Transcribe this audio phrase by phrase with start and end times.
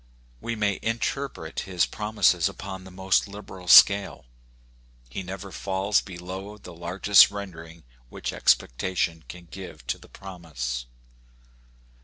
[0.41, 4.25] We may interpret his promises upon the most liberal scale.
[5.11, 10.87] He never falls below the largest rendering which expectation can give to the promise.